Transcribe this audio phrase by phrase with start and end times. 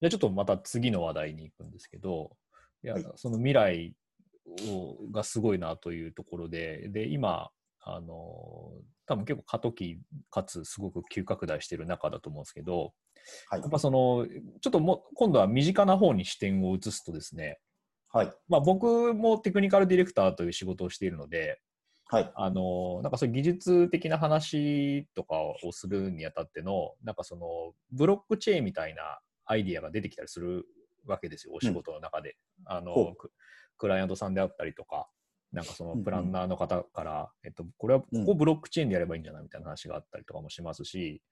[0.00, 2.36] じゃあちょっとまた次の話題に行くんですけど、
[2.82, 3.94] いや、はいその未来
[4.68, 8.72] をがすごいなというところで、で、今、あの、
[9.06, 9.98] 多分結構過渡期
[10.30, 12.92] かつすごく急拡大している中だと思うんですけど、
[13.48, 14.26] はいやっぱその、
[14.60, 17.58] ちょっとも今度は身近な方に視点を移すとですね、
[18.12, 18.32] はい。
[18.48, 21.60] まあ僕もテクニカルディレクターという仕事をしているので、
[22.08, 22.32] はい。
[22.36, 30.66] あの、なんかそういう技術的な話とかをするにあたっての、なんかその、ブロックチェーンみたいなアイディアが出てきたりする
[31.06, 32.36] わけですよ、お仕事の中で。
[32.64, 33.32] あほの、ク
[33.78, 35.08] クライアントさんであったりとか、
[35.52, 38.26] なんかそのうんうんプランナーの方から、えっと、これはこうん。
[38.26, 41.22] こブロックチェーンでやればいいんじゃないみたいな話があったりとかもしますし、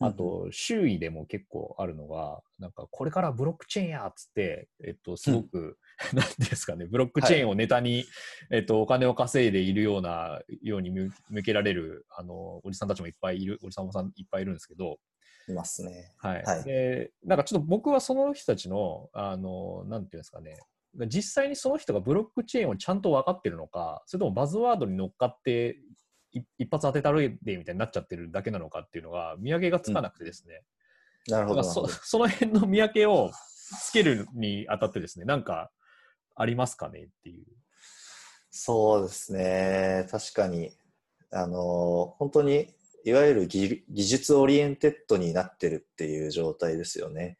[0.00, 5.78] あと、周囲でも結構あるのが、なんか、これからブロックチェーンやっつって、えっと、すごく、
[6.12, 8.04] なんていうんですかね、ブロックチェーンをネタに、
[8.50, 14.98] えっと、お金を稼いでいるような、ように向向けられる、あの、おじさんたちもいっぱいいる、おじさんもさんいっぱいいるんですけど、
[15.48, 16.12] いますね。
[16.18, 16.42] はい。
[16.42, 20.58] はいで、なんかちょっと僕はその人たちの、あの、なんていうんですかね、
[21.08, 25.78] 実際にその人がブロックチェーンをちゃんと分かってるのか、それともバズワードに乗っかって、
[26.32, 30.62] い一発当てたるでみたいになっちゃってるだけなのかっていうのが見分けがつかなくてですね、
[31.28, 31.62] なるほど。
[31.62, 33.30] そその辺の見分けを
[33.80, 35.70] つけるにあたってですね、なんか
[36.34, 37.46] ありますかねっていう。
[38.50, 40.06] そうですね。
[40.10, 40.72] 確かに、
[41.30, 42.68] あの、本当に、
[43.04, 47.38] いわゆる技技術オリエンテッドになってるっていう状態ですよね。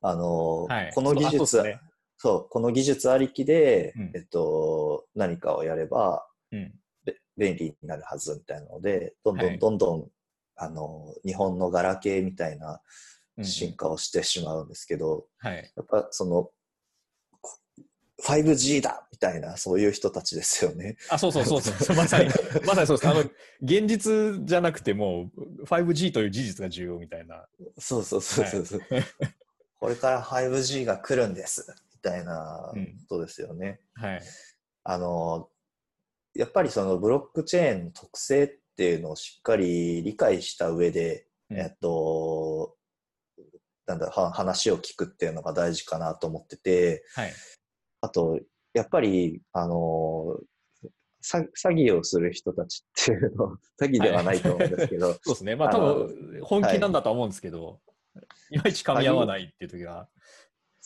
[0.00, 1.80] あの、はいこの技術、ね
[2.18, 6.72] そう、この技術ありきで、うんえっと、何かをやれば、うん。
[7.04, 10.08] べ便利になるはずみたいなので、どんどはいんどんどん、
[10.56, 12.80] あの、日本のガラケーみたいな
[13.36, 15.72] うん進化をしてしまうんですけど、はい。
[15.76, 16.50] やっぱその、
[17.40, 17.58] こ
[18.24, 20.96] 5G だみたいな、そういう人たちですよね。
[21.10, 21.96] あ、そうそうそうそう。
[21.96, 22.30] まさに、
[22.66, 23.08] まさにそうです。
[23.08, 23.20] あの、
[23.62, 25.30] 現実じゃなくても、
[25.66, 27.46] 5G という事実が重要みたいな。
[27.78, 28.80] そうそうそうそうそう。
[29.78, 32.72] これから 5G が来るんですみたいな
[33.08, 33.80] ことですよね。
[33.94, 34.22] はい。
[34.84, 35.50] あの、
[36.34, 42.74] やっぱりそのブロックチェーンの特性っていうのをしっかり理解した上で、うんえっと、
[43.86, 47.32] なんだは話を聞くっていうのが大事かなと思ってて、はい。
[48.04, 48.38] あと、
[48.74, 50.38] やっぱり、あの、
[51.24, 55.56] 詐詐欺をする人たちっていうのは、 詐欺ではないと思うんですけど、 そうですね。
[55.56, 57.80] まあ、多分、本気なんだとは思うんですけど、
[58.50, 60.08] い、まいち噛み合わないっていう時が。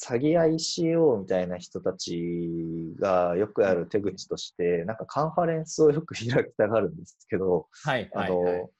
[0.00, 8.08] 詐欺 ICO みたいな人たちがよくある手口として、なんかカンファレンスをよく開きたがるんですけど、はい。
[8.14, 8.30] あはい。
[8.30, 8.70] はいの、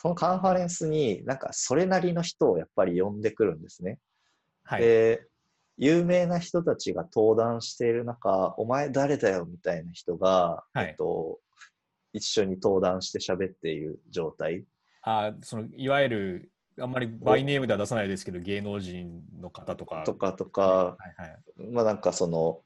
[0.00, 3.98] そのカンファレンスになんかそれなりの人をやっぱり呼んでくるんですね。
[4.62, 4.82] はい。
[4.82, 5.26] で、
[5.78, 11.38] 有名な人たちが登壇している中、お前誰だよみたいな人が、はいえっと、
[12.12, 14.64] 一緒に登壇して喋っている状態。
[15.02, 20.02] あそのいわゆる、あんまりバイネームでは出さないですけど、芸能人の方とか。
[20.04, 21.72] とかとか、はいはい。
[21.72, 22.60] まあなんかその、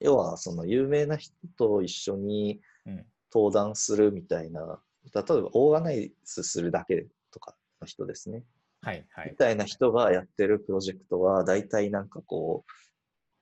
[0.00, 3.06] 要はその有名な人と一緒にうん。
[3.32, 4.80] 登壇するみたいな、
[5.14, 8.44] 例えばオーガナイズするだけとかの人ですね。
[8.86, 9.36] はいはいみ。
[9.36, 12.70] たいな人がやってるプロジェクトは、大体なんかこう、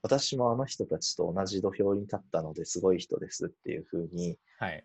[0.01, 4.85] 私もあの人たちと同じ土俵に立ったのですごい人ですっていうふうにはい。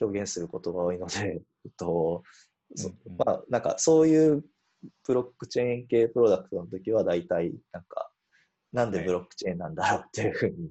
[0.00, 1.14] 表現することが多いので、
[1.64, 2.22] えっと
[3.16, 4.44] まあ、なんかそういう
[5.04, 8.10] プロックチェーン系プロダクトの時は大体なんか、
[8.72, 10.70] なんでブロックチェーンなんだろうっていうふうに。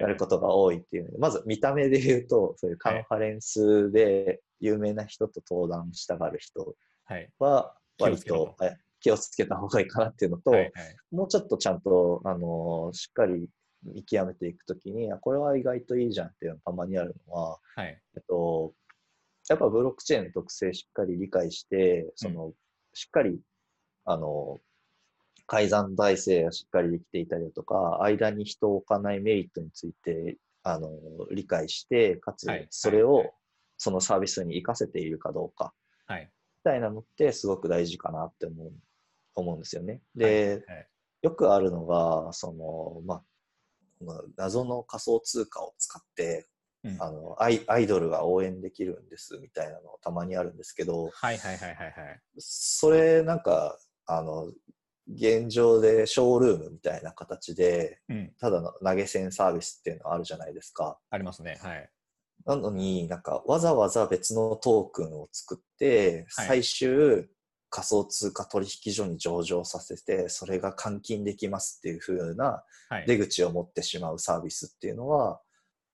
[0.00, 6.74] やることが多いっていうので、まず見た目で言うと、そういうカンファレンスで有名な人と登壇したがる人
[7.04, 7.30] はい。
[7.38, 10.70] は、割とえ気をつけた方がいいかなっていうのと、はいはい。
[11.10, 13.48] もうちょっとちゃんと、あのしっかり
[13.82, 18.00] 見極めていくときに、あこれは意外といいじゃんっていうのがたまにあるのは、はい。
[18.16, 18.72] えっと、
[19.48, 22.52] やっぱブロックチェーンの特性しっかり理解して、その、
[22.94, 23.38] しっかり、
[24.06, 24.60] あの、
[25.46, 30.88] 改ざん体制がしっかりできていたりだとか、間に人を置かないメリットについて、あの、
[31.30, 33.34] 理解して、かつはい、それを
[33.76, 35.74] そのサービスに活かせているかどうか、
[36.06, 36.30] はい。
[36.64, 38.72] たいなのってすごく大事かなって思う、
[39.36, 40.00] 思うんですよね。
[40.16, 40.86] で、はい
[41.24, 43.22] よくあるのが、その、ま
[44.14, 46.46] あ、謎の仮想通貨を使って、
[46.84, 51.92] うんあのアイアイドルが応援できるんですみたいなのたまにあるんですけど、はいはいはいはい。
[52.36, 54.52] それなんか、あの、
[55.10, 58.32] 現状でショールームみたいな形で、うん。
[58.38, 60.98] ただの投げ銭サービスっていうのはあるじゃないですか。
[61.08, 61.58] ありますね。
[61.62, 61.90] はい。
[62.46, 67.28] なのになんかわざわざ別のトークンを作って、はい最終
[67.70, 73.06] 仮想通貨取引所に上場させて、それが換金できますっていう風なはい。
[73.06, 75.40] 出口を持ってしまうサービスっていうのは、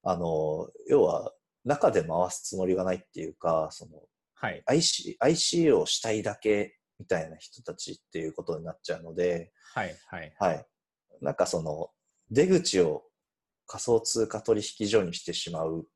[0.03, 1.33] あの、要は
[1.65, 3.93] 中で回すつもりがないっていうか、その
[4.35, 4.63] はい。
[4.67, 10.35] IC、ICO をしたいだけみたいな人たちっていうことになっちゃうので、はいはい。
[10.39, 10.67] はい。
[11.23, 11.91] なんかその、
[12.31, 13.05] 出口を
[13.67, 15.87] 仮想通貨取引所にしてしまう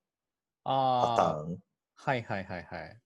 [0.64, 1.58] パターン？
[1.94, 3.00] はいはいはいはい。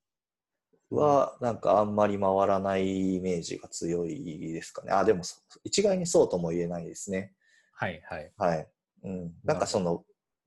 [0.91, 4.93] は、なんかあんまり回らないイメージが強いですかね。
[4.93, 7.35] あ、でもそ一概にそうとも言えないですね。
[7.73, 8.33] はいはい。
[8.39, 8.69] はい。
[9.05, 9.33] うん。
[9.45, 10.05] なんかその、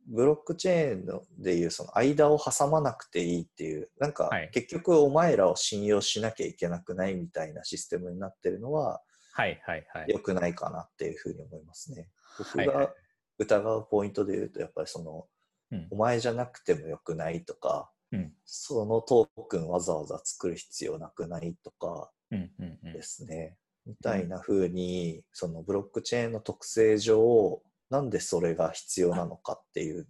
[0.08, 9.04] ブロックチェーンのでいうその間を挟まなくていいっていう、なんかはい結局お前らを信用しなきゃいけなくないみたいなシステムになってるのは
[9.34, 10.06] はいはいはい。
[10.08, 12.10] 良くないかなっていうふうに思いますね。
[12.40, 12.92] 僕が
[13.38, 15.28] 疑うポイントで言うと、やっぱりその、
[15.72, 22.12] うんお前じゃなくてもよくないとか、うんそのトークンわざわざ作る必要なくないとか
[22.94, 23.58] ですね。
[23.86, 30.08] みたいな風に、そのブロックチェーンの特性上、なんでそれが必要なのかっていう、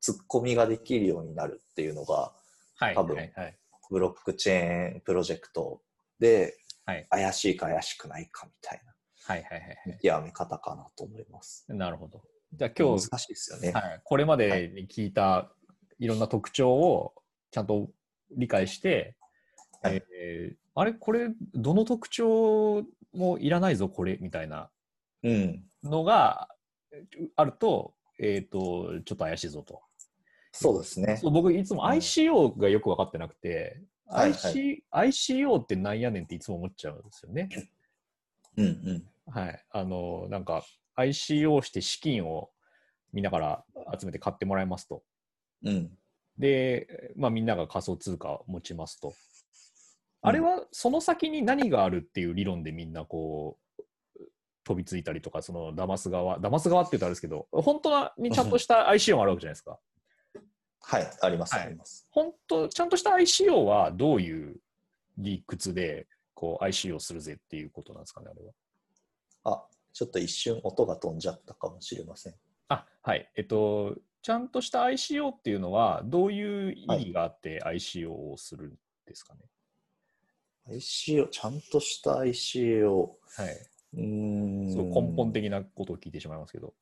[0.00, 2.32] ツッコミができるようになるっていうのが、
[2.76, 3.58] はい多分はいはい。
[3.90, 5.82] ブロックチェーンプロジェクト
[6.20, 8.94] ではい怪しいか怪しくないかみたいな
[9.24, 11.64] はいはいはい見極め方かなと思います。
[11.68, 11.78] はい。
[11.78, 12.22] なるほど。
[12.52, 13.72] じゃあ今日、難しいですよね。
[13.72, 15.50] はい、これまでに聞いた
[15.98, 17.14] いろんな特徴を
[17.50, 17.90] ちゃんと
[18.36, 19.16] 理解して、
[19.82, 20.92] はいえーあれ？
[20.92, 24.16] これどの特徴もいらないぞこれ？
[24.20, 24.70] みたいな
[25.24, 25.64] うん。
[25.82, 26.48] のが
[27.36, 29.80] あると,、えー、とちょっと怪しいぞと。
[30.52, 31.16] そうですね。
[31.16, 37.48] そう僕いつもうん ICO がよく分かってなくて、はい IC ICO ってなんやねんっていつも思っちゃうんですよね。
[38.56, 39.32] うんうん。
[39.32, 39.64] はい。
[39.70, 40.64] あの、なんか
[40.98, 42.50] ICO して資金を
[43.12, 43.64] みんなから
[43.98, 45.02] 集めて買ってもらいますと。
[45.64, 45.90] うん。
[46.36, 49.14] で、まあ、みんなが仮想通貨を持ちますと。
[50.20, 53.82] あれはその先に何があるっていう理論でみんなこう
[54.64, 59.78] 飛びついたりとか、その騙す側、騙す側って言うとあれですけど、本当にちゃんとした ICO があるわけじゃないですか。
[60.82, 62.06] はい、あります、はいあります。
[62.10, 64.56] 本当、ちゃんとした ICO はどういう
[65.16, 68.52] 理屈でこう ICO するぜっていうことなんですかね、あれは。
[69.44, 72.34] あ、ちょっと一瞬音が飛んじゃったかもしれません。
[72.68, 73.30] あはい。
[73.36, 79.40] えっと、ちゃんとした ICO っていうのは、どういう意義があって ICO をするんですかね
[80.68, 83.10] ？ICO、ちゃんとした ICO。
[83.36, 83.68] はい。
[83.94, 84.66] うーん。
[84.66, 86.74] 根本的なことを聞いてしまいますけど。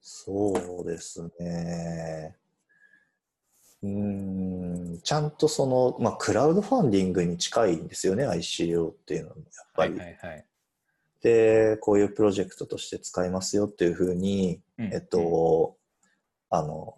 [0.00, 2.36] そうですね。
[3.82, 9.92] うーん、ちゃんとその、まあ、クラウドファンディングに近いんですよね、ICO っていうのは、やっぱり。
[9.92, 10.46] はいはいはい。
[11.22, 15.76] で、こういうプロジェクトとして使いますよっていうふうに、うんえっと、
[16.48, 16.96] あの、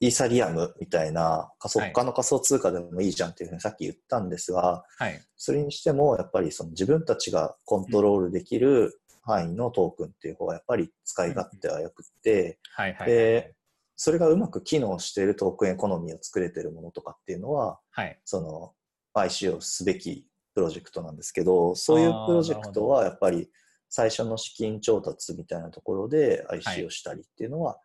[0.00, 5.20] イーサリアムみたいな仮想、はい他の仮想通貨でもいいじゃんっていうふうにさっき言ったんですが、はい。
[5.36, 12.58] それにしても、やっぱりその自分たちがコントロールできる範囲のトークンっていう方がやっぱり使い勝手は良くって。
[13.06, 13.54] で、
[13.96, 18.18] それがうまく機能しているトークンエコノミーを作れているものとかっていうのは、はい。
[18.24, 18.72] その
[19.14, 23.50] ICO すべきプロジェクトなんですけど、そういうプロジェクトはやっぱり
[23.88, 27.78] 最初の資金調達みたいなところではい ICO したりっていうのは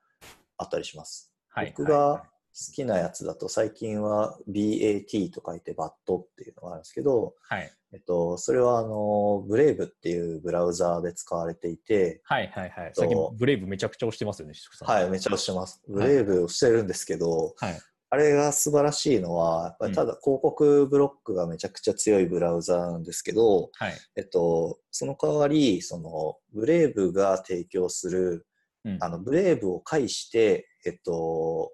[0.58, 1.32] あったりします。
[1.50, 1.74] はい。
[1.76, 7.72] 僕が好きなやつだと最近は BAT と書いて BAT っていうのがあるんですけど、はい。
[7.92, 12.92] えっと、それはあの、 Brave っていうブラウザーで使われていて、はいはいはい。
[12.94, 14.54] 最近 Brave めちゃくちゃ推してますよね。
[14.82, 15.82] はい、めっちゃ押してます。
[15.88, 17.80] ブレイブをしてるんですけど、はい。
[18.12, 23.94] あれが素晴らしいのは、やっぱりただ広告ブロックがめちゃくちゃ強いブラウザーなんですけど、はい。
[24.16, 28.48] えっと、その代わり、その、ブレイブが提供する、
[28.84, 31.72] うんあの、ブレイブを介して、えっと、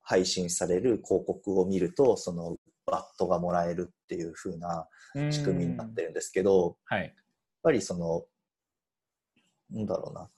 [0.00, 4.88] 配信される広告を見ると、その、バットがもらえるっていう風な
[5.30, 7.02] 仕組みになってるんですけど、はい。
[7.02, 7.12] やっ
[7.62, 8.24] ぱりその、
[9.70, 10.30] なんだろうな。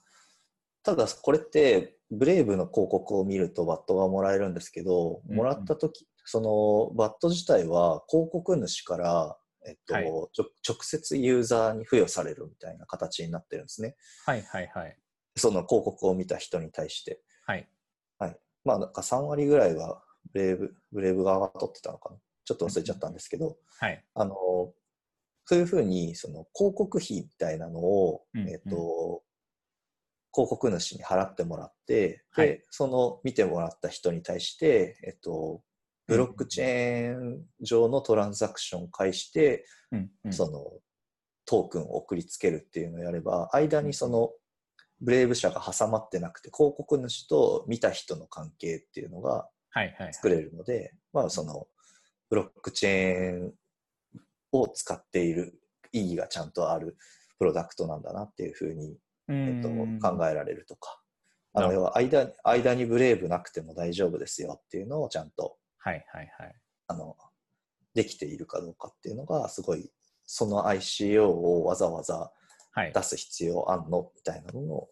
[0.87, 13.97] ただこれって、ブレイブの広告を見るとバットがもらえるんですけど、うんもらったとき、そのバット自体は広告主から、えっと、はい直接ユーザーに付与されるみたいな形になってるんですね。
[14.25, 14.97] はいはいはい。
[15.35, 17.21] その広告を見た人に対して。
[18.17, 18.39] はい。
[18.63, 20.01] まあなんか3割ぐらいは
[20.31, 22.15] ブレイブ、ブレイブ側が取ってたのかな？
[22.45, 24.01] ちょっと忘れちゃったんですけど、はい。
[24.13, 24.35] あの、
[25.43, 29.23] そういうふうに、その広告費みたいなのを、うんえっ、と、
[30.37, 32.47] 広告主に払ってもらって、はい。
[32.47, 35.63] で、その見てもらった人に対して、えっと、
[36.05, 40.31] ブロックチェーン上のトランザクションを介して、うんうん。
[40.31, 40.63] その
[41.47, 44.29] トークンを送りつけるっていうのをやれば、間にその
[45.01, 50.13] ブレイブ社が挟まってなくて、広告主と見た人の関係っていうのがはいはい。
[50.13, 51.65] 作れるので、まあその
[52.29, 53.53] ブロックチェーン
[54.51, 55.59] を使っている
[55.91, 56.95] 意義がちゃんとある
[57.39, 58.97] プロダクトなんだなっていうふうに、
[59.29, 59.69] えっと、
[60.09, 61.01] 考えられるとか、
[61.53, 66.55] あの要は間間にブレイブなくても大丈夫ですよっていうのをちゃんとはいはいはい。
[66.87, 67.15] あの
[67.93, 69.89] できているかどうかっていうのが、すごい、
[70.25, 72.31] その ICO をわざわざ
[72.71, 72.93] はい。
[72.93, 74.87] 出す必要あんのみたいなのの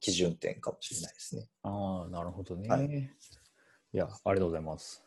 [0.00, 1.48] 基準点かもしれないですね。
[1.62, 2.68] ああ、なるほどね。
[2.68, 3.10] はい
[3.92, 5.04] いや、ありがとうございます。